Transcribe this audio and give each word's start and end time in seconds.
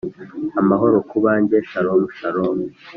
amahoro 0.61 0.95
ku 1.09 1.17
banjye 1.25 1.57
shalom 1.69 2.01
shalom 2.17 2.57